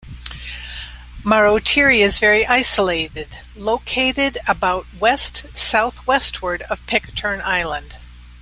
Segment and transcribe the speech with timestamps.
[1.23, 7.97] Marotiri is very isolated, located about west-south-westward of Pitcairn Island.